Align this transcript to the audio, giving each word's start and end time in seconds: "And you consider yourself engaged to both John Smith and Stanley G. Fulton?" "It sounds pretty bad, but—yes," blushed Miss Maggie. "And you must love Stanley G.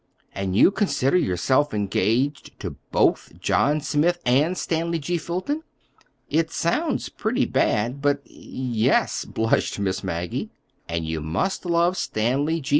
"And 0.33 0.55
you 0.55 0.71
consider 0.71 1.15
yourself 1.15 1.75
engaged 1.75 2.59
to 2.59 2.71
both 2.91 3.33
John 3.39 3.81
Smith 3.81 4.19
and 4.25 4.57
Stanley 4.57 4.97
G. 4.97 5.19
Fulton?" 5.19 5.61
"It 6.27 6.49
sounds 6.49 7.07
pretty 7.09 7.45
bad, 7.45 8.01
but—yes," 8.01 9.25
blushed 9.25 9.77
Miss 9.77 10.03
Maggie. 10.03 10.49
"And 10.89 11.05
you 11.05 11.21
must 11.21 11.67
love 11.67 11.97
Stanley 11.97 12.61
G. 12.61 12.69